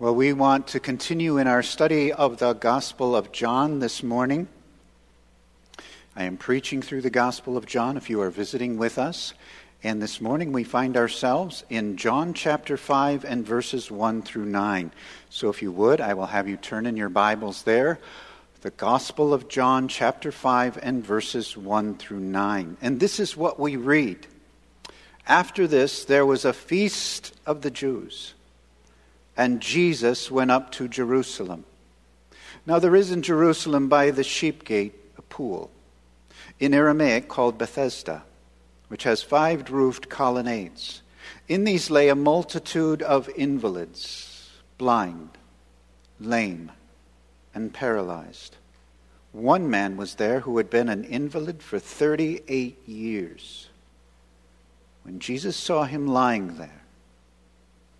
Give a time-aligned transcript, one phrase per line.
[0.00, 4.48] Well, we want to continue in our study of the Gospel of John this morning.
[6.16, 9.34] I am preaching through the Gospel of John if you are visiting with us.
[9.82, 14.90] And this morning we find ourselves in John chapter 5 and verses 1 through 9.
[15.28, 17.98] So if you would, I will have you turn in your Bibles there.
[18.62, 22.78] The Gospel of John chapter 5 and verses 1 through 9.
[22.80, 24.26] And this is what we read.
[25.26, 28.32] After this, there was a feast of the Jews
[29.40, 31.64] and Jesus went up to Jerusalem.
[32.66, 35.70] Now there is in Jerusalem by the sheep gate a pool,
[36.58, 38.22] in Aramaic called Bethesda,
[38.88, 41.00] which has five roofed colonnades.
[41.48, 45.30] In these lay a multitude of invalids, blind,
[46.20, 46.72] lame,
[47.54, 48.58] and paralyzed.
[49.32, 53.70] One man was there who had been an invalid for 38 years.
[55.02, 56.79] When Jesus saw him lying there,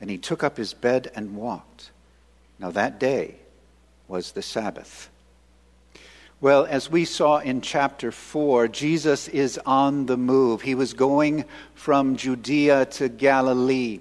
[0.00, 1.90] And he took up his bed and walked.
[2.58, 3.36] Now that day
[4.08, 5.10] was the Sabbath.
[6.40, 10.60] Well, as we saw in chapter 4, Jesus is on the move.
[10.60, 14.00] He was going from Judea to Galilee.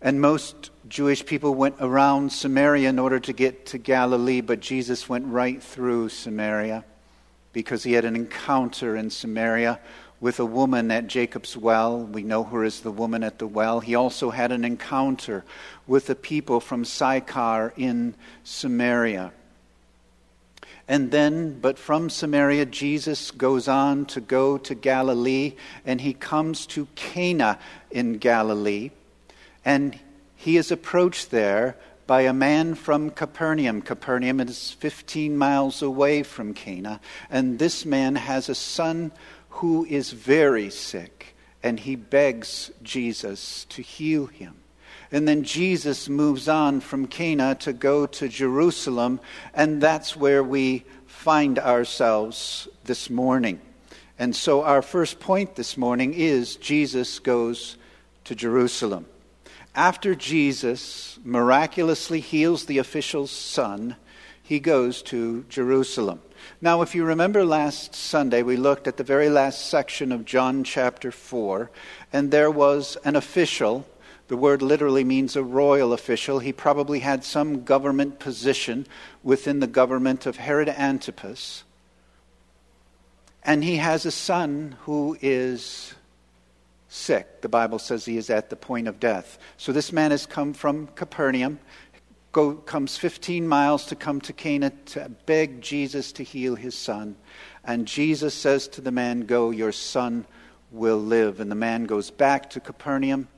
[0.00, 5.08] And most Jewish people went around Samaria in order to get to Galilee, but Jesus
[5.08, 6.84] went right through Samaria
[7.52, 9.80] because he had an encounter in Samaria
[10.24, 11.98] with a woman at Jacob's well.
[11.98, 13.80] We know her as the woman at the well.
[13.80, 15.44] He also had an encounter
[15.86, 19.32] with the people from Sychar in Samaria.
[20.88, 26.64] And then, but from Samaria, Jesus goes on to go to Galilee, and he comes
[26.68, 27.58] to Cana
[27.90, 28.92] in Galilee.
[29.62, 29.98] And
[30.36, 33.82] he is approached there by a man from Capernaum.
[33.82, 36.98] Capernaum is 15 miles away from Cana.
[37.28, 39.12] And this man has a son
[39.54, 44.56] who is very sick, and he begs Jesus to heal him.
[45.12, 49.20] And then Jesus moves on from Cana to go to Jerusalem,
[49.54, 53.60] and that's where we find ourselves this morning.
[54.18, 57.76] And so, our first point this morning is Jesus goes
[58.24, 59.06] to Jerusalem.
[59.76, 63.94] After Jesus miraculously heals the official's son,
[64.44, 66.20] he goes to Jerusalem.
[66.60, 70.64] Now, if you remember last Sunday, we looked at the very last section of John
[70.64, 71.70] chapter 4,
[72.12, 73.86] and there was an official.
[74.28, 76.40] The word literally means a royal official.
[76.40, 78.86] He probably had some government position
[79.22, 81.64] within the government of Herod Antipas.
[83.42, 85.94] And he has a son who is
[86.88, 87.40] sick.
[87.40, 89.38] The Bible says he is at the point of death.
[89.56, 91.60] So this man has come from Capernaum
[92.34, 97.16] go, comes 15 miles to come to Cana to beg Jesus to heal his son.
[97.64, 100.26] And Jesus says to the man, Go, your son
[100.70, 101.40] will live.
[101.40, 103.28] And the man goes back to Capernaum,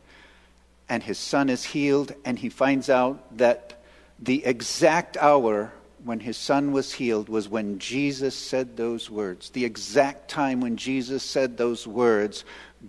[0.88, 3.82] and his son is healed, and he finds out that
[4.18, 9.50] the exact hour when his son was healed was when Jesus said those words.
[9.50, 12.44] The exact time when Jesus said those words,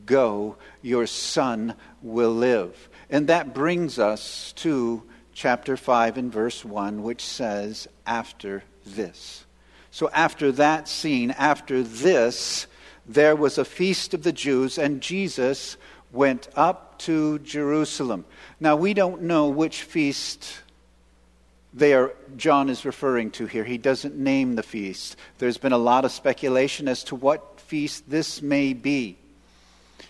[0.05, 2.89] Go, your son will live.
[3.09, 5.03] And that brings us to
[5.37, 9.45] chapter 5 and verse 1, which says, after this.
[9.91, 12.65] So, after that scene, after this,
[13.05, 15.77] there was a feast of the Jews, and Jesus
[16.11, 18.25] went up to Jerusalem.
[18.59, 20.61] Now, we don't know which feast
[21.71, 23.63] there John is referring to here.
[23.63, 25.17] He doesn't name the feast.
[25.37, 29.17] There's been a lot of speculation as to what feast this may be.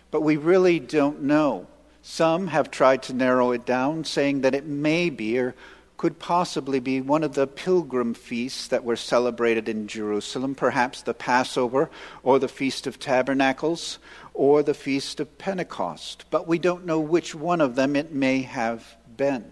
[0.09, 1.67] But we really don't know.
[2.09, 5.53] Some have tried to narrow it down, saying that it may be or
[5.97, 11.13] could possibly be one of the pilgrim feasts that were celebrated in Jerusalem, perhaps the
[11.13, 11.89] Passover
[12.23, 13.99] or the Feast of Tabernacles
[14.33, 16.23] or the Feast of Pentecost.
[16.31, 19.51] But we don't know which one of them it may have been.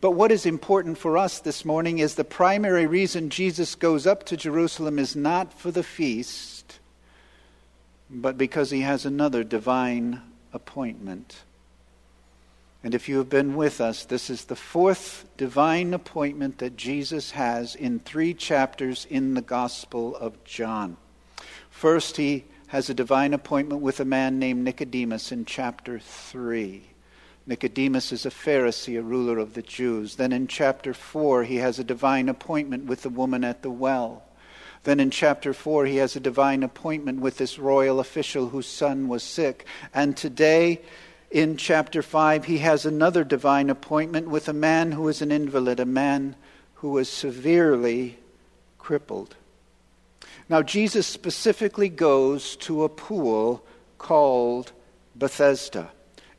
[0.00, 4.24] But what is important for us this morning is the primary reason Jesus goes up
[4.24, 6.78] to Jerusalem is not for the feast,
[8.08, 10.22] but because he has another divine
[10.54, 11.42] appointment.
[12.86, 17.32] And if you have been with us, this is the fourth divine appointment that Jesus
[17.32, 20.96] has in three chapters in the Gospel of John.
[21.68, 26.84] First, he has a divine appointment with a man named Nicodemus in chapter 3.
[27.44, 30.14] Nicodemus is a Pharisee, a ruler of the Jews.
[30.14, 34.22] Then in chapter 4, he has a divine appointment with the woman at the well.
[34.84, 39.08] Then in chapter 4, he has a divine appointment with this royal official whose son
[39.08, 39.66] was sick.
[39.92, 40.82] And today,
[41.36, 45.78] in chapter 5, he has another divine appointment with a man who is an invalid,
[45.78, 46.34] a man
[46.76, 48.16] who was severely
[48.78, 49.36] crippled.
[50.48, 53.62] Now, Jesus specifically goes to a pool
[53.98, 54.72] called
[55.14, 55.90] Bethesda.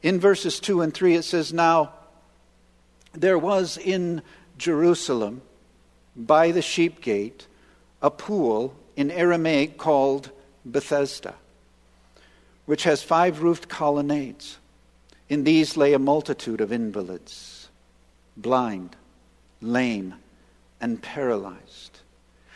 [0.02, 1.94] In verses 2 and 3, it says, Now
[3.14, 4.24] there was in
[4.58, 5.44] Jerusalem
[6.16, 7.46] by the sheep gate
[8.02, 10.32] a pool in Aramaic called
[10.66, 11.36] Bethesda,
[12.66, 14.58] which has five roofed colonnades.
[15.30, 17.70] In these lay a multitude of invalids,
[18.36, 18.96] blind,
[19.62, 20.16] lame,
[20.80, 22.00] and paralyzed.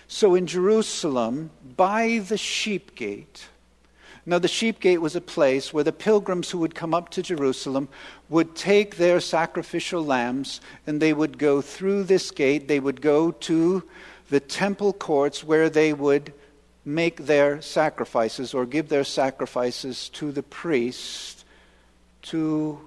[0.07, 3.47] So in Jerusalem, by the sheep gate,
[4.23, 7.23] now, the sheep gate was a place where the pilgrims who would come up to
[7.23, 7.89] Jerusalem
[8.29, 12.67] would take their sacrificial lambs and they would go through this gate.
[12.67, 13.83] They would go to
[14.29, 16.33] the temple courts where they would
[16.85, 21.40] make their sacrifices or give their sacrifices to the priest
[22.23, 22.79] to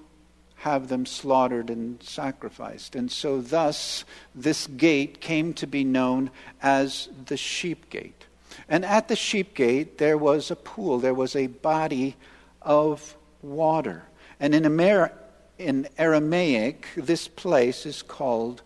[0.57, 2.95] have them slaughtered and sacrificed.
[2.95, 4.03] And so, thus,
[4.33, 8.25] this gate came to be known as the sheep gate.
[8.67, 12.15] And at the sheep gate, there was a pool, there was a body
[12.61, 14.03] of water.
[14.39, 15.13] And in, Amer-
[15.59, 18.61] in Aramaic, this place is called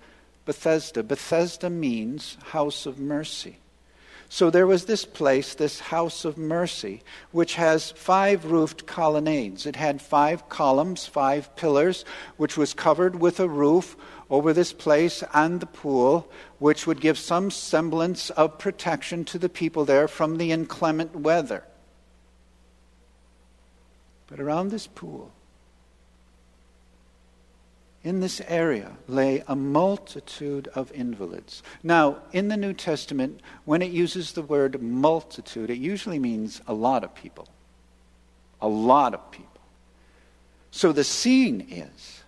[0.46, 1.04] Bethesda.
[1.04, 3.58] Bethesda means house of mercy.
[4.32, 9.66] So there was this place, this house of mercy, which has five roofed colonnades.
[9.66, 12.06] It had five columns, five pillars,
[12.38, 13.98] which was covered with a roof
[14.30, 19.50] over this place and the pool, which would give some semblance of protection to the
[19.50, 21.64] people there from the inclement weather.
[24.28, 25.32] But around this pool,
[28.10, 31.62] in this area lay a multitude of invalids.
[31.84, 36.74] Now, in the New Testament, when it uses the word multitude, it usually means a
[36.74, 37.48] lot of people.
[38.62, 39.62] A lot of people.
[40.72, 42.24] So the scene is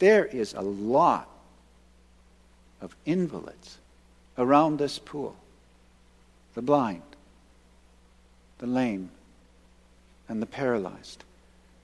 [0.00, 1.28] there is a lot
[2.80, 3.78] of invalids
[4.36, 5.36] around this pool
[6.54, 7.02] the blind,
[8.58, 9.10] the lame,
[10.28, 11.22] and the paralyzed.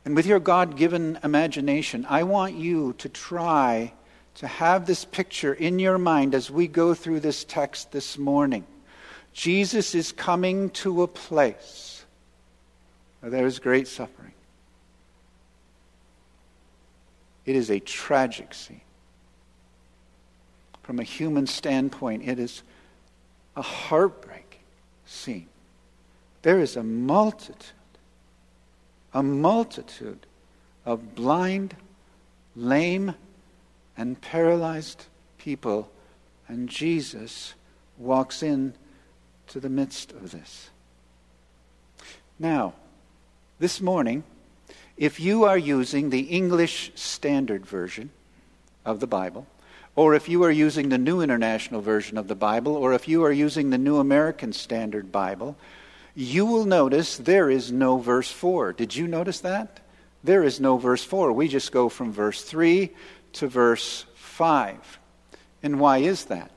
[0.05, 3.93] And with your God given imagination, I want you to try
[4.37, 8.67] to have this picture in your mind as we go through this text this morning.
[9.33, 12.05] Jesus is coming to a place
[13.21, 14.33] where there is great suffering.
[17.45, 18.81] It is a tragic scene.
[20.83, 22.63] From a human standpoint, it is
[23.57, 24.61] a heartbreaking
[25.07, 25.49] scene.
[26.43, 27.57] There is a multitude,
[29.15, 30.27] a multitude
[30.85, 31.77] of blind,
[32.57, 33.15] lame,
[33.97, 35.05] and paralyzed
[35.39, 35.91] people,
[36.49, 37.55] and Jesus
[37.99, 38.75] walks in
[39.49, 40.71] to the midst of this.
[42.39, 42.75] Now,
[43.59, 44.25] this morning,
[44.97, 48.11] if you are using the English Standard Version
[48.85, 49.47] of the Bible,
[49.95, 53.23] or if you are using the New International Version of the Bible, or if you
[53.25, 55.57] are using the New American Standard Bible,
[56.15, 58.73] you will notice there is no verse 4.
[58.73, 59.81] Did you notice that?
[60.25, 61.33] There is no verse 4.
[61.33, 62.91] We just go from verse 3
[63.35, 64.99] to verse 5.
[65.63, 66.51] And why is that?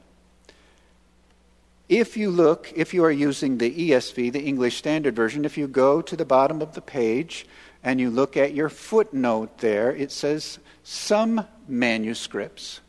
[1.88, 5.67] If you look, if you are using the ESV, the English Standard Version, if you
[5.67, 7.45] go to the bottom of the page,
[7.83, 12.81] and you look at your footnote there, it says some manuscripts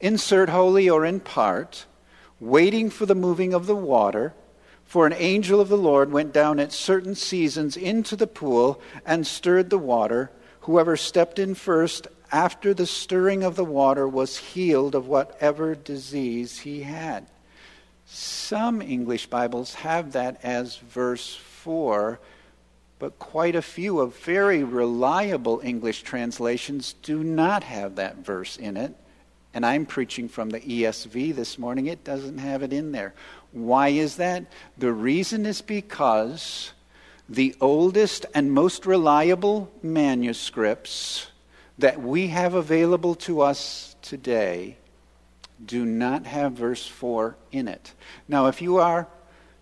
[0.00, 1.86] insert wholly or in part,
[2.40, 4.34] waiting for the moving of the water.
[4.94, 9.26] For an angel of the Lord went down at certain seasons into the pool and
[9.26, 10.30] stirred the water.
[10.60, 16.60] Whoever stepped in first after the stirring of the water was healed of whatever disease
[16.60, 17.26] he had.
[18.06, 22.20] Some English Bibles have that as verse 4
[23.00, 28.76] but quite a few of very reliable English translations do not have that verse in
[28.76, 28.94] it.
[29.54, 31.86] And I'm preaching from the ESV this morning.
[31.86, 33.14] It doesn't have it in there.
[33.54, 34.44] Why is that?
[34.76, 36.72] The reason is because
[37.28, 41.28] the oldest and most reliable manuscripts
[41.78, 44.76] that we have available to us today
[45.64, 47.94] do not have verse 4 in it.
[48.26, 49.06] Now, if you are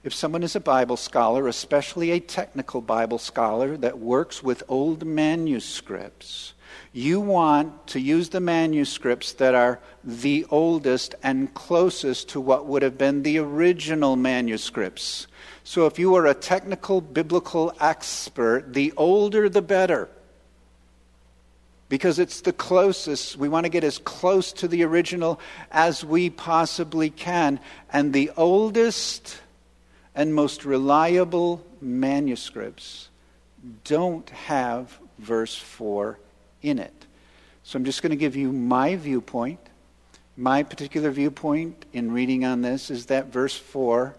[0.04, 5.04] if someone is a Bible scholar, especially a technical Bible scholar that works with old
[5.04, 6.54] manuscripts,
[6.92, 12.82] you want to use the manuscripts that are the oldest and closest to what would
[12.82, 15.26] have been the original manuscripts.
[15.64, 20.09] So if you are a technical biblical expert, the older the better.
[21.92, 23.37] because it's the closest.
[23.37, 25.38] We want to get as close to the original
[25.71, 27.61] as we possibly can.
[27.92, 29.38] And the oldest
[30.14, 33.09] and most reliable manuscripts
[33.85, 36.19] don't have verse 4
[36.62, 37.07] in it.
[37.62, 39.61] So I'm just going to give you my viewpoint.
[40.37, 44.14] My particular viewpoint in reading on this is that verse 4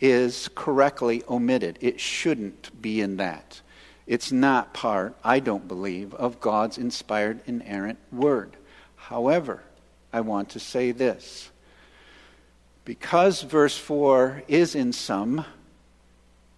[0.00, 1.78] is correctly omitted.
[1.80, 3.60] It shouldn't be in that.
[4.06, 8.56] It's not part, I don't believe, of God's inspired, inerrant word.
[8.96, 9.62] However,
[10.12, 11.50] I want to say this.
[12.84, 15.44] Because verse 4 is in some,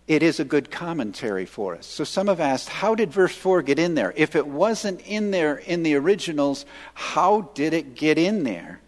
[0.09, 1.87] it is a good commentary for us.
[1.87, 4.12] So some have asked, how did verse 4 get in there?
[4.16, 8.80] If it wasn't in there in the originals, how did it get in there?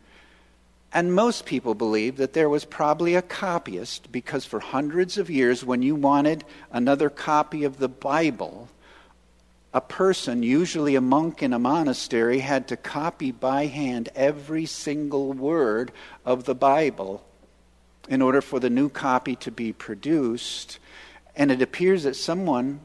[0.93, 5.65] And most people believe that there was probably a copyist because for hundreds of years,
[5.65, 8.69] when you wanted another copy of the Bible,
[9.75, 15.33] a person, usually a monk in a monastery, had to copy by hand every single
[15.33, 15.93] word
[16.25, 17.23] of the Bible
[18.09, 20.79] in order for the new copy to be produced.
[21.37, 22.81] And it appears that someone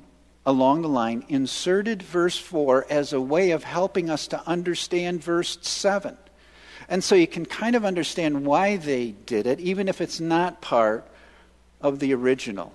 [0.46, 5.58] along the line inserted verse 4 as a way of helping us to understand verse
[5.62, 6.18] 7.
[6.90, 10.62] And so you can kind of understand why they did it, even if it's not
[10.62, 11.08] part
[11.82, 12.74] of the original.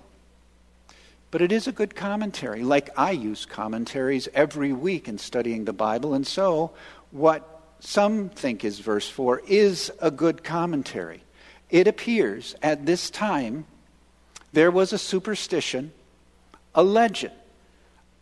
[1.31, 5.73] But it is a good commentary, like I use commentaries every week in studying the
[5.73, 6.15] Bible.
[6.15, 6.71] And so,
[7.11, 11.21] what some think is verse 4 is a good commentary.
[11.69, 13.65] It appears at this time
[14.53, 15.91] there was a superstition,
[16.73, 17.33] a legend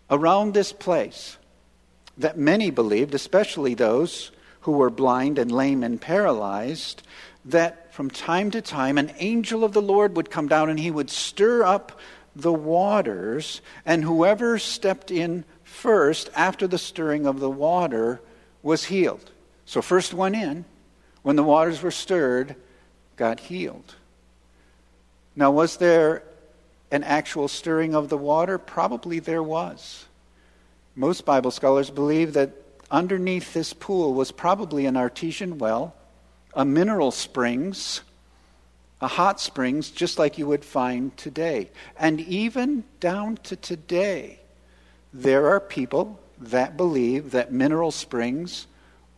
[0.10, 1.38] around this place
[2.18, 7.04] that many believed, especially those who were blind and lame and paralyzed,
[7.46, 10.92] that from time to time an angel of the Lord would come down and he
[10.92, 12.00] would stir up
[12.36, 18.22] the waters, and whoever stepped in first after the stirring of the water
[18.62, 19.32] was healed.
[19.66, 20.66] So, first one in,
[21.24, 22.56] when the waters were stirred,
[23.18, 23.96] got healed.
[25.36, 26.24] Now, was there
[26.92, 28.58] an actual stirring of the water?
[28.58, 30.06] Probably there was.
[30.96, 32.52] Most Bible scholars believe that
[32.90, 35.94] underneath this pool was probably an artesian well,
[36.54, 38.02] a mineral springs,
[39.02, 41.70] a hot springs, just like you would find today.
[42.00, 44.40] And even down to today,
[45.14, 48.66] there are people that believe that mineral springs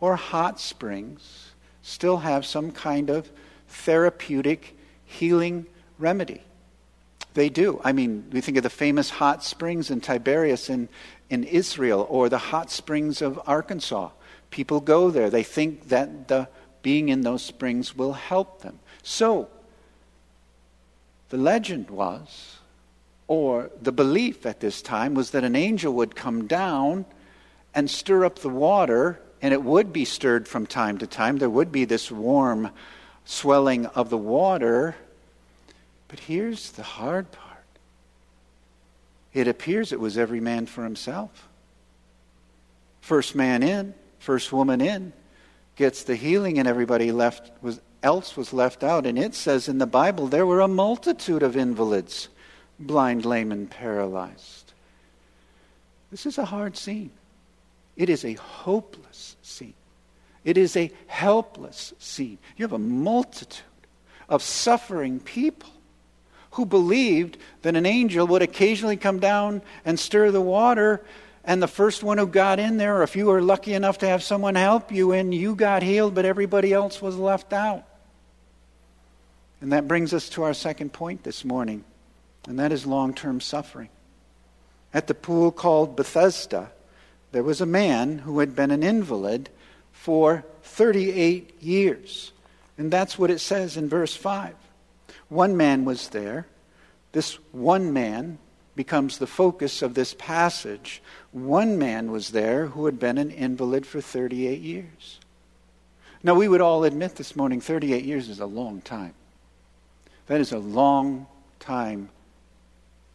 [0.00, 1.50] or hot springs
[1.82, 3.30] still have some kind of
[3.70, 5.66] therapeutic healing
[5.98, 6.42] remedy.
[7.34, 7.80] They do.
[7.84, 10.88] I mean, we think of the famous hot springs in Tiberias in,
[11.28, 14.10] in Israel or the hot springs of Arkansas.
[14.50, 15.30] People go there.
[15.30, 16.48] They think that the
[16.82, 18.78] being in those springs will help them.
[19.02, 19.48] So,
[21.28, 22.56] the legend was,
[23.28, 27.04] or the belief at this time, was that an angel would come down
[27.74, 31.36] and stir up the water, and it would be stirred from time to time.
[31.36, 32.70] There would be this warm
[33.30, 34.96] swelling of the water.
[36.08, 37.48] But here's the hard part
[39.32, 41.48] it appears it was every man for himself.
[43.00, 45.12] First man in, first woman in
[45.76, 49.06] gets the healing, and everybody left was, else was left out.
[49.06, 52.28] And it says in the Bible there were a multitude of invalids,
[52.78, 54.72] blind, lame, and paralyzed.
[56.10, 57.12] This is a hard scene.
[57.96, 59.74] It is a hopeless scene.
[60.44, 62.38] It is a helpless scene.
[62.56, 63.64] You have a multitude
[64.28, 65.70] of suffering people
[66.52, 71.02] who believed that an angel would occasionally come down and stir the water,
[71.44, 74.08] and the first one who got in there, or if you were lucky enough to
[74.08, 77.84] have someone help you in, you got healed, but everybody else was left out.
[79.60, 81.84] And that brings us to our second point this morning,
[82.46, 83.90] and that is long term suffering.
[84.92, 86.72] At the pool called Bethesda,
[87.32, 89.50] there was a man who had been an invalid
[90.00, 92.32] for 38 years.
[92.78, 94.54] And that's what it says in verse 5.
[95.28, 96.46] One man was there.
[97.12, 98.38] This one man
[98.74, 101.02] becomes the focus of this passage.
[101.32, 105.20] One man was there who had been an invalid for 38 years.
[106.22, 109.12] Now, we would all admit this morning 38 years is a long time.
[110.28, 111.26] That is a long
[111.58, 112.08] time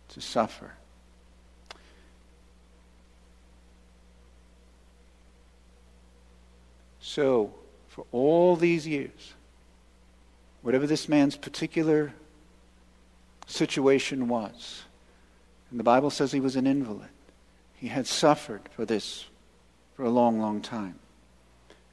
[0.09, 0.73] to suffer.
[7.15, 7.53] So,
[7.87, 9.35] for all these years,
[10.61, 12.11] whatever this man's particular
[13.47, 14.83] situation was.
[15.71, 17.07] And the Bible says he was an invalid.
[17.77, 19.27] He had suffered for this
[19.95, 20.99] for a long, long time.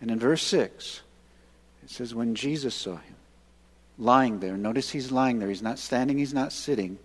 [0.00, 1.02] And in verse 6,
[1.84, 3.14] it says, When Jesus saw him
[3.98, 5.50] lying there, notice he's lying there.
[5.50, 6.98] He's not standing, he's not sitting.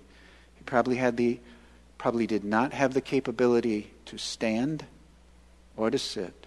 [0.56, 1.40] He probably had the
[2.00, 4.86] probably did not have the capability to stand
[5.76, 6.47] or to sit.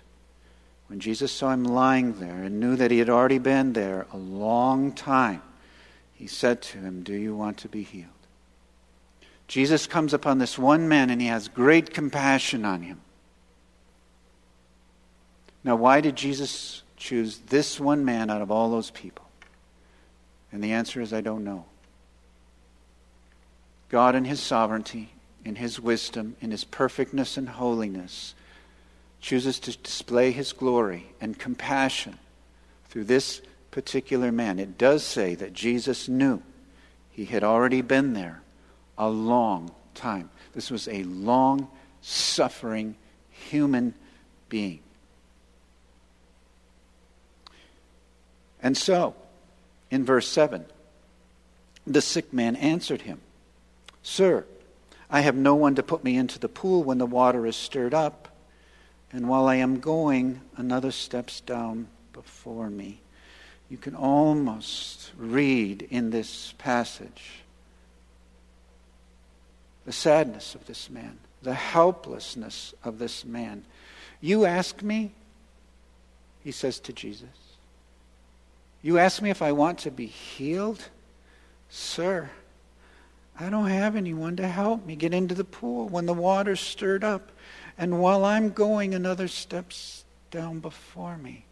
[0.91, 4.17] When Jesus saw him lying there and knew that he had already been there a
[4.17, 5.41] long time,
[6.13, 8.09] he said to him, Do you want to be healed?
[9.47, 13.01] Jesus comes upon this one man and he has great compassion on him.
[15.63, 19.27] Now, why did Jesus choose this one man out of all those people?
[20.51, 21.67] And the answer is I don't know.
[23.91, 25.11] God, in His sovereignty,
[25.45, 28.35] in His wisdom, in His perfectness and holiness,
[29.21, 32.19] chooses to display his glory and compassion
[32.89, 34.59] through this particular man.
[34.59, 36.43] It does say that Jesus knew
[37.11, 38.43] he had already been there
[38.97, 40.31] a long time.
[40.55, 41.69] This was a long
[42.01, 42.97] suffering
[43.31, 43.95] human
[44.49, 44.81] being.
[48.63, 49.15] And so,
[49.91, 50.65] in verse 7,
[51.87, 53.21] the sick man answered him,
[54.03, 54.45] Sir,
[55.11, 57.95] I have no one to put me into the pool when the water is stirred
[57.95, 58.29] up.
[59.13, 63.01] And while I am going, another steps down before me.
[63.69, 67.43] You can almost read in this passage
[69.87, 73.65] the sadness of this man, the helplessness of this man.
[74.21, 75.13] You ask me,
[76.45, 77.29] he says to Jesus,
[78.83, 80.89] you ask me if I want to be healed?
[81.69, 82.31] Sir,
[83.39, 87.05] I don't have anyone to help me get into the pool when the water's stirred
[87.05, 87.31] up.
[87.81, 91.47] And while I'm going, another steps down before me.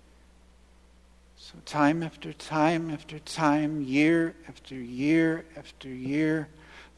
[1.39, 6.49] So, time after time after time, year after year after year,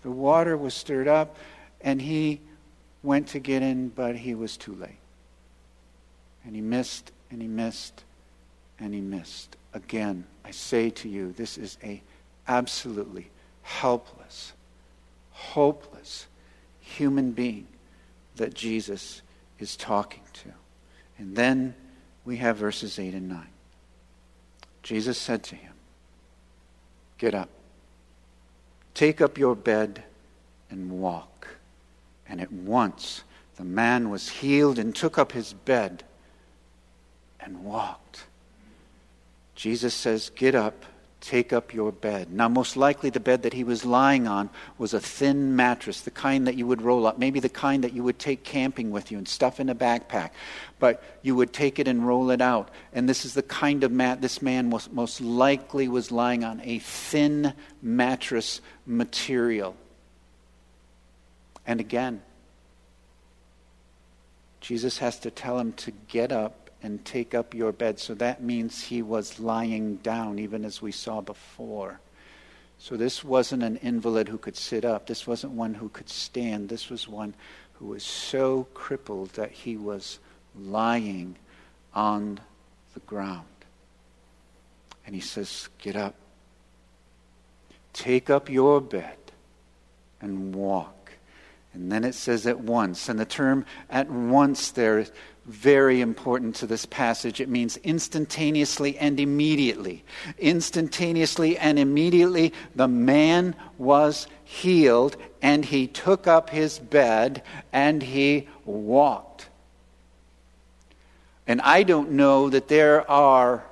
[0.03, 1.37] the water was stirred up,
[1.81, 2.41] and he
[3.05, 4.99] went to get in, but he was too late.
[6.45, 8.03] And he missed, and he missed,
[8.81, 9.55] and he missed.
[9.75, 12.03] Again, I say to you, this is a
[12.49, 13.31] absolutely
[13.63, 14.55] helpless,
[15.31, 16.27] hopeless
[16.81, 17.69] human being
[18.41, 19.21] that Jesus
[19.59, 20.49] is talking to.
[21.19, 21.75] And then
[22.25, 23.47] we have verses 8 and 9.
[24.83, 25.75] Jesus said to him,
[27.19, 27.51] Get up,
[28.95, 30.05] take up your bed,
[30.71, 31.49] and walk.
[32.27, 33.25] And at once
[33.57, 36.03] the man was healed and took up his bed
[37.41, 38.25] and walked.
[39.55, 40.87] Jesus says, Get up
[41.21, 42.33] take up your bed.
[42.33, 46.11] Now, most likely, the bed that he was lying on was a thin mattress, the
[46.11, 49.11] kind that you would roll up, maybe the kind that you would take camping with
[49.13, 50.31] you and stuff in a backpack.
[50.79, 52.71] But you would take it and roll it out.
[52.93, 56.61] And this is the kind of mat this man was, most likely was lying on
[56.65, 57.53] a thin
[57.83, 59.77] mattress material.
[61.67, 62.23] And again,
[64.61, 67.99] Jesus has to tell him to get up and take up your bed.
[67.99, 72.01] So that means he was lying down, even as we saw before.
[72.79, 75.07] So this wasn't an invalid who could sit up.
[75.07, 76.69] This wasn't one who could stand.
[76.69, 77.35] This was one
[77.75, 80.19] who was so crippled that he was
[80.59, 81.37] lying
[81.95, 82.41] on
[82.95, 83.45] the ground.
[85.05, 86.15] And he says, Get up.
[87.93, 89.17] Take up your bed
[90.21, 91.00] and walk.
[91.73, 93.09] And then it says at once.
[93.09, 95.13] And the term at once there is
[95.47, 97.41] very important to this passage.
[97.41, 100.05] It means instantaneously and immediately.
[100.39, 108.49] Instantaneously and immediately, the man was healed, and he took up his bed and he
[108.65, 109.49] walked.
[111.47, 113.65] And I don't know that there are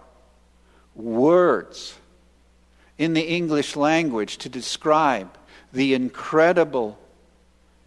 [0.96, 1.94] words
[2.96, 5.38] in the English language to describe
[5.72, 6.98] the incredible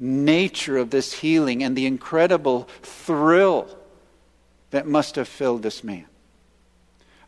[0.01, 3.67] nature of this healing and the incredible thrill
[4.71, 6.05] that must have filled this man.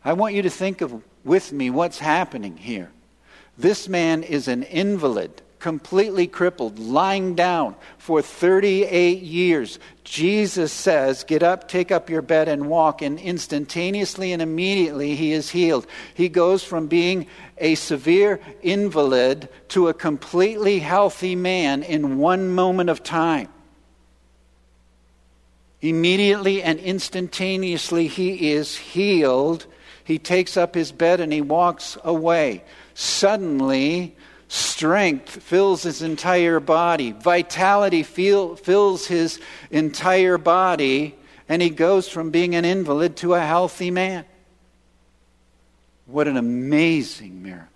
[0.04, 2.90] I want you to think of with me what's happening here.
[3.56, 9.78] This man is an invalid, completely crippled, lying down for 38 years.
[10.04, 13.00] Jesus says, Get up, take up your bed, and walk.
[13.00, 15.86] And instantaneously and immediately, he is healed.
[16.12, 22.90] He goes from being a severe invalid to a completely healthy man in one moment
[22.90, 23.48] of time.
[25.80, 29.64] Immediately and instantaneously, he is healed.
[30.04, 32.64] He takes up his bed and he walks away.
[32.92, 34.14] Suddenly,
[34.48, 41.14] strength fills his entire body, vitality feel, fills his entire body,
[41.48, 44.24] and he goes from being an invalid to a healthy man.
[46.06, 47.68] What an amazing miracle!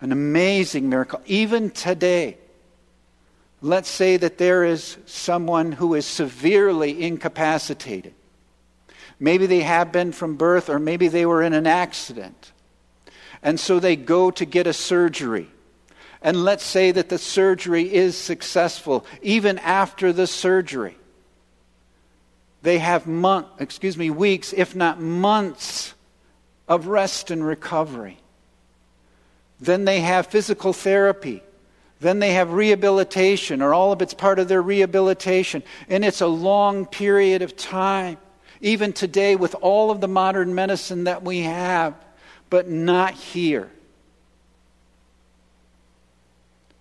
[0.00, 1.20] An amazing miracle.
[1.26, 2.38] Even today,
[3.62, 8.14] Let's say that there is someone who is severely incapacitated.
[9.18, 12.52] Maybe they have been from birth, or maybe they were in an accident.
[13.42, 15.48] And so they go to get a surgery.
[16.22, 20.96] And let's say that the surgery is successful, even after the surgery.
[22.62, 25.94] They have month, excuse me, weeks, if not months,
[26.68, 28.18] of rest and recovery.
[29.58, 31.42] Then they have physical therapy.
[32.00, 35.62] Then they have rehabilitation, or all of it's part of their rehabilitation.
[35.88, 38.18] And it's a long period of time,
[38.60, 41.94] even today with all of the modern medicine that we have,
[42.50, 43.70] but not here.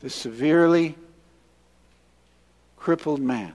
[0.01, 0.95] The severely
[2.77, 3.53] crippled man,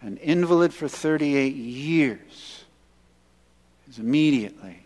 [0.00, 2.64] an invalid for 38 years,
[3.88, 4.84] is immediately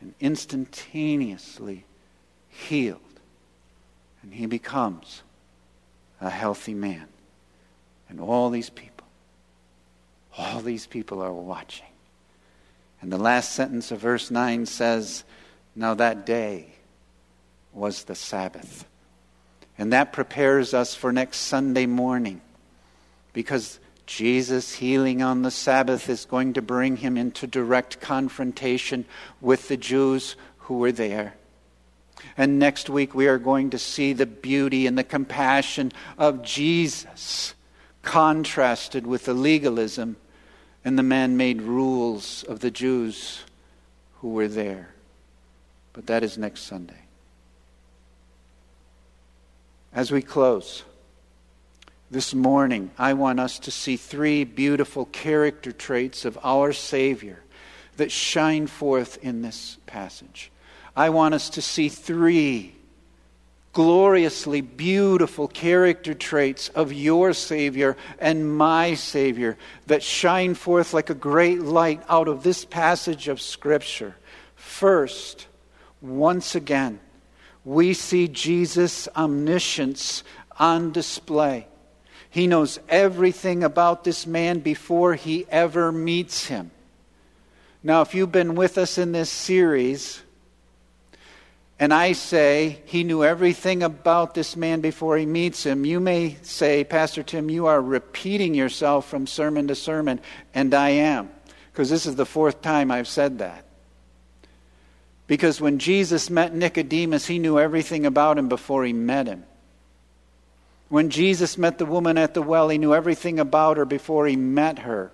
[0.00, 1.84] and instantaneously
[2.48, 3.00] healed.
[4.22, 5.22] And he becomes
[6.20, 7.08] a healthy man.
[8.08, 9.06] And all these people,
[10.36, 11.86] all these people are watching.
[13.00, 15.24] And the last sentence of verse 9 says,
[15.74, 16.74] Now that day
[17.72, 18.86] was the Sabbath.
[19.78, 22.42] And that prepares us for next Sunday morning
[23.32, 29.06] because Jesus healing on the Sabbath is going to bring him into direct confrontation
[29.40, 31.34] with the Jews who were there.
[32.36, 37.54] And next week we are going to see the beauty and the compassion of Jesus
[38.02, 40.16] contrasted with the legalism
[40.84, 43.42] and the man made rules of the Jews
[44.20, 44.90] who were there.
[45.92, 46.94] But that is next Sunday.
[49.92, 50.84] As we close
[52.10, 57.40] this morning, I want us to see three beautiful character traits of our Savior
[57.96, 60.50] that shine forth in this passage.
[60.96, 62.74] I want us to see three
[63.72, 69.56] gloriously beautiful character traits of your Savior and my Savior
[69.86, 74.16] that shine forth like a great light out of this passage of Scripture.
[74.56, 75.46] First,
[76.00, 76.98] once again,
[77.64, 80.24] we see Jesus' omniscience
[80.58, 81.66] on display.
[82.28, 86.70] He knows everything about this man before he ever meets him.
[87.82, 90.22] Now, if you've been with us in this series,
[91.80, 96.36] and I say he knew everything about this man before he meets him, you may
[96.42, 100.20] say, Pastor Tim, you are repeating yourself from sermon to sermon,
[100.52, 101.30] and I am,
[101.72, 103.64] because this is the fourth time I've said that.
[105.26, 109.44] Because when Jesus met Nicodemus, he knew everything about him before he met him.
[110.90, 114.36] When Jesus met the woman at the well, he knew everything about her before he
[114.36, 115.12] met her.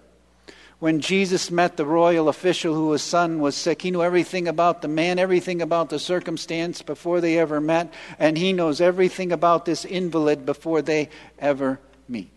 [0.78, 4.88] When Jesus met the royal official whose son was sick, he knew everything about the
[4.88, 9.86] man, everything about the circumstance before they ever met, and he knows everything about this
[9.86, 11.08] invalid before they
[11.38, 12.30] ever meet.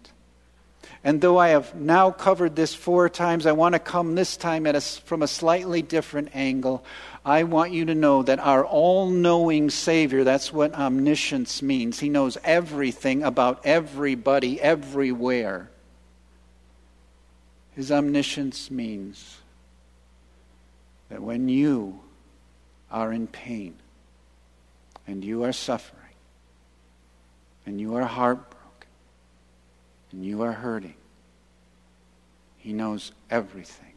[1.03, 4.65] And though I have now covered this four times, I want to come this time
[4.65, 6.83] a, from a slightly different angle.
[7.25, 11.99] I want you to know that our all knowing Savior, that's what omniscience means.
[11.99, 15.69] He knows everything about everybody, everywhere.
[17.79, 19.37] His omniscience means
[21.07, 22.01] that when you
[22.91, 23.73] are in pain
[25.07, 26.11] and you are suffering
[27.65, 28.89] and you are heartbroken,
[30.11, 30.95] and you are hurting,
[32.57, 33.93] He knows everything.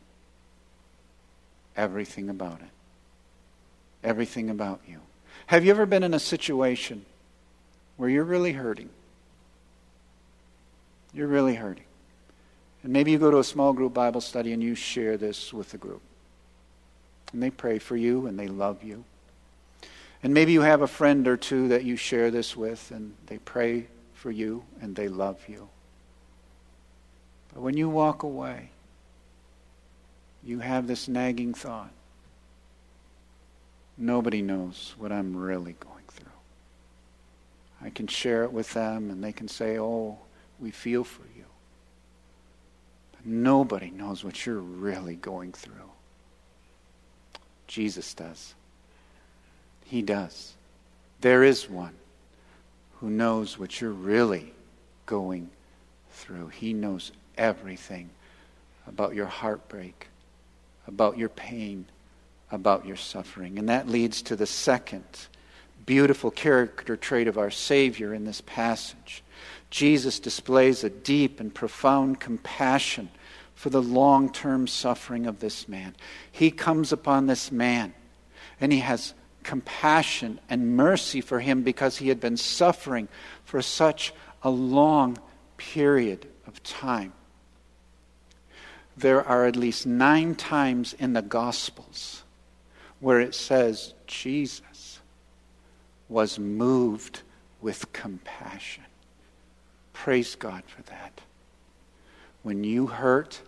[1.77, 2.71] Everything about it.
[4.05, 5.01] Everything about you.
[5.49, 7.05] Have you ever been in a situation
[7.97, 8.91] where you're really hurting?
[11.13, 11.87] You're really hurting.
[12.83, 15.71] And maybe you go to a small group Bible study and you share this with
[15.71, 16.03] the group.
[17.33, 19.05] And they pray for you and they love you.
[20.23, 23.39] And maybe you have a friend or two that you share this with and they
[23.39, 25.69] pray for you and they love you.
[27.53, 28.71] But when you walk away,
[30.45, 31.91] you have this nagging thought.
[33.99, 36.27] Nobody knows what I'm really going through.
[37.81, 40.19] I can share it with them and they can say, oh,
[40.59, 41.32] we feel for you.
[43.25, 45.91] Nobody knows what you're really going through.
[47.67, 48.55] Jesus does.
[49.85, 50.55] He does.
[51.21, 51.95] There is one
[52.99, 54.53] who knows what you're really
[55.07, 55.51] going
[56.13, 56.49] through.
[56.49, 58.11] He knows everything
[58.87, 60.09] about your heartbreak,
[60.87, 61.87] about your pain,
[62.51, 63.59] about your suffering.
[63.59, 65.05] And that leads to the second
[65.87, 69.23] beautiful character trait of our Savior in this passage.
[69.73, 73.11] Jesus displays a deep and profound compassion
[73.57, 75.97] for the long term suffering of this man.
[76.31, 77.93] He comes upon this man
[78.61, 83.09] and he has compassion and mercy for him because he had been suffering
[83.45, 85.19] for such a long
[85.57, 87.13] period of time
[88.97, 92.23] there are at least nine times in the Gospels
[93.01, 95.01] where it says Jesus
[96.09, 97.23] was moved
[97.61, 98.85] with compassion.
[99.93, 101.21] Praise God for that.
[102.43, 103.43] When you hurt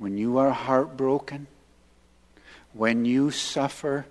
[0.00, 1.46] when you are heartbroken,
[2.72, 4.06] when you suffer,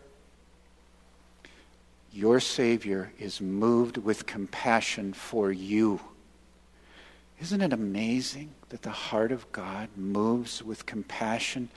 [2.13, 5.99] your Savior is moved with compassion for you.
[7.41, 11.69] Isn't it amazing that the heart of God moves with compassion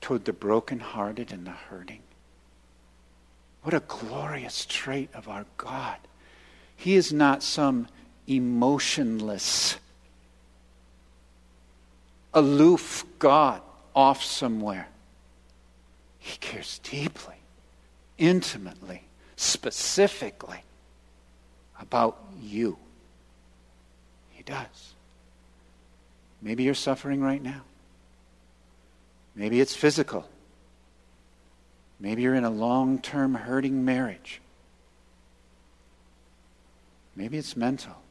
[0.00, 2.02] toward the brokenhearted and the hurting?
[3.62, 5.98] What a glorious trait of our God.
[6.74, 7.86] He is not some
[8.26, 9.76] emotionless,
[12.32, 13.62] aloof God
[13.94, 14.88] off somewhere.
[16.18, 17.36] He cares deeply,
[18.18, 19.02] intimately,
[19.36, 20.62] specifically
[21.80, 22.78] about you.
[24.30, 24.94] He does.
[26.40, 27.62] Maybe you're suffering right now.
[29.34, 30.28] Maybe it's physical.
[31.98, 34.40] Maybe you're in a long term hurting marriage.
[37.14, 38.01] Maybe it's mental.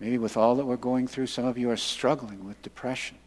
[0.00, 3.18] Maybe with all that we're going through, some of you are struggling with depression.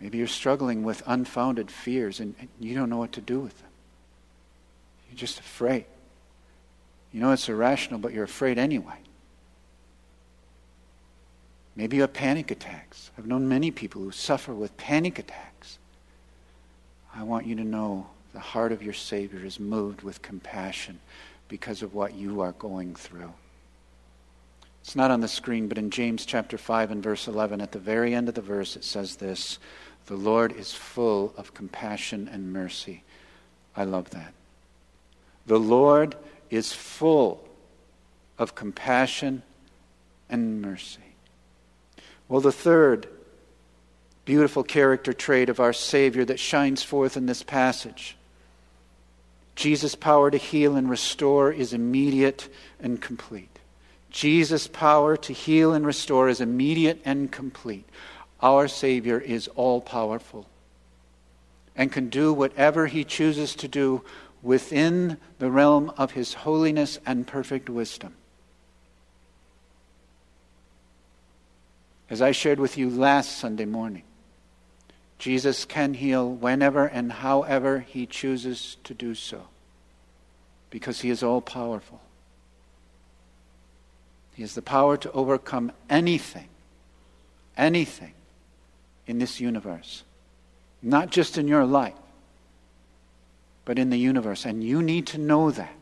[0.00, 3.70] Maybe you're struggling with unfounded fears and, you don't know what to do with them.
[5.08, 5.84] You're just afraid.
[7.12, 8.96] You know it's irrational, but you're afraid anyway.
[11.74, 13.10] Maybe you have panic attacks.
[13.18, 15.78] I've known many people who suffer with panic attacks.
[17.14, 21.00] I want you to know the heart of your Savior is moved with compassion
[21.48, 23.32] because of what you are going through.
[24.86, 27.78] It's not on the screen, but in James chapter 5 and verse 11, at the
[27.80, 29.58] very end of the verse, it says this
[30.06, 33.02] The Lord is full of compassion and mercy.
[33.76, 34.32] I love that.
[35.44, 36.14] The Lord
[36.50, 37.48] is full
[38.38, 39.42] of compassion
[40.30, 41.16] and mercy.
[42.28, 43.08] Well, the third
[44.24, 48.16] beautiful character trait of our Savior that shines forth in this passage
[49.56, 53.55] Jesus' power to heal and restore is immediate and complete.
[54.16, 57.86] Jesus' power to heal and restore is immediate and complete.
[58.40, 60.46] Our Savior is all powerful
[61.76, 64.02] and can do whatever he chooses to do
[64.40, 68.14] within the realm of his holiness and perfect wisdom.
[72.08, 74.04] As I shared with you last Sunday morning,
[75.18, 79.42] Jesus can heal whenever and however he chooses to do so
[80.70, 82.00] because he is all powerful.
[84.36, 86.48] He has the power to overcome anything,
[87.56, 88.12] anything
[89.06, 90.04] in this universe.
[90.82, 91.94] Not just in your life,
[93.64, 94.44] but in the universe.
[94.44, 95.72] And you need to know that.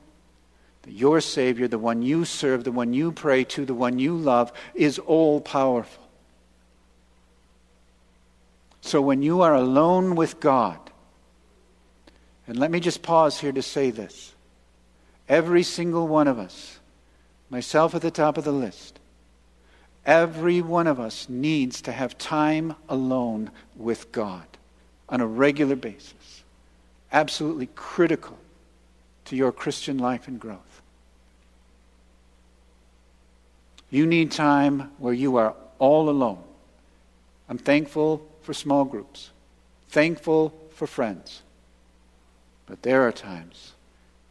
[0.83, 4.17] That your Savior, the one you serve, the one you pray to, the one you
[4.17, 6.05] love, is all powerful.
[8.83, 10.79] So when you are alone with God,
[12.47, 14.33] and let me just pause here to say this
[15.29, 16.79] every single one of us
[17.55, 18.99] myself at the top of the list.
[20.05, 24.45] Every one of us needs to have time alone with God
[25.09, 26.43] on a regular basis.
[27.13, 28.37] Absolutely critical
[29.27, 30.83] to your Christian life and growth.
[33.89, 36.43] You need time where you are all alone.
[37.49, 39.31] I'm thankful for small groups,
[39.91, 41.43] thankful for friends.
[42.67, 43.75] But there are times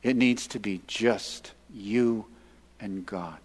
[0.04, 2.26] it needs to be just you
[2.84, 3.39] and God.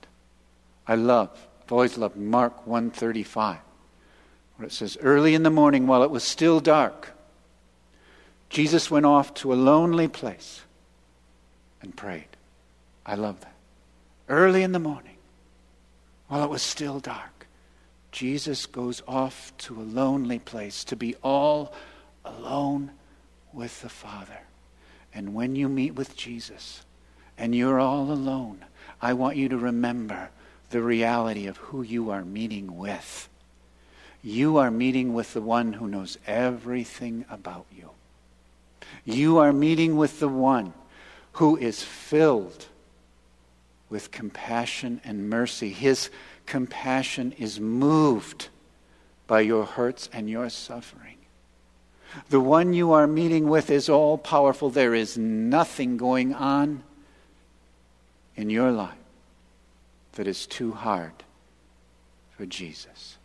[0.86, 1.30] I love,
[1.62, 3.58] I've always loved Mark 135,
[4.56, 7.12] where it says, Early in the morning, while it was still dark,
[8.50, 10.62] Jesus went off to a lonely place
[11.80, 12.26] and prayed.
[13.06, 13.54] I love that.
[14.28, 15.16] Early in the morning,
[16.26, 17.46] while it was still dark,
[18.10, 21.72] Jesus goes off to a lonely place to be all
[22.24, 22.90] alone
[23.52, 24.40] with the Father.
[25.14, 26.82] And when you meet with Jesus
[27.38, 28.64] and you're all alone,
[29.00, 30.30] I want you to remember
[30.70, 33.28] the reality of who you are meeting with.
[34.22, 37.90] You are meeting with the one who knows everything about you.
[39.04, 40.74] You are meeting with the one
[41.32, 42.66] who is filled
[43.88, 45.70] with compassion and mercy.
[45.70, 46.10] His
[46.46, 48.48] compassion is moved
[49.26, 51.14] by your hurts and your suffering.
[52.30, 54.70] The one you are meeting with is all powerful.
[54.70, 56.82] There is nothing going on
[58.38, 58.94] in your life
[60.12, 61.12] that is too hard
[62.36, 63.18] for Jesus.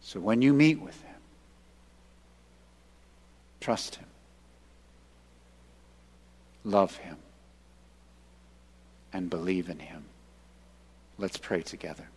[0.00, 1.20] So when you meet with Him,
[3.60, 4.06] trust Him,
[6.64, 7.18] love Him,
[9.12, 10.04] and believe in Him.
[11.18, 12.08] Let's pray together.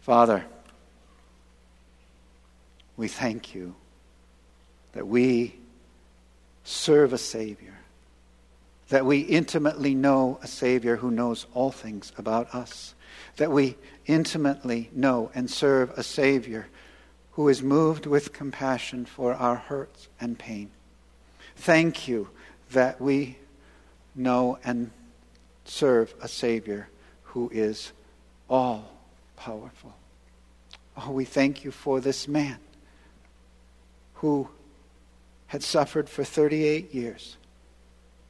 [0.00, 0.42] Father,
[2.96, 3.74] we thank you
[4.92, 5.54] that we
[6.64, 7.77] serve a Savior
[8.88, 12.94] that we intimately know a Savior who knows all things about us,
[13.36, 16.66] that we intimately know and serve a Savior
[17.32, 20.70] who is moved with compassion for our hurts and pain.
[21.56, 22.28] Thank you
[22.70, 23.38] that we
[24.14, 24.90] know and
[25.64, 26.88] serve a Savior
[27.24, 27.92] who is
[28.48, 28.90] all
[29.36, 29.94] powerful.
[30.96, 32.58] Oh, we thank you for this man
[34.14, 34.48] who
[35.46, 37.37] had suffered for 38 years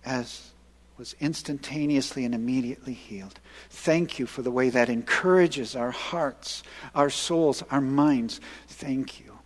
[0.04, 0.50] as
[0.98, 3.38] was instantaneously and immediately healed.
[3.70, 8.40] Thank you for the way that encourages our hearts, our souls, our minds.
[8.66, 9.38] Thank you.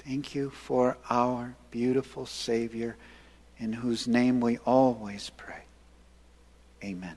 [0.00, 2.96] Thank you for our beautiful Savior
[3.58, 5.62] in whose name we always pray.
[6.84, 7.16] Amen.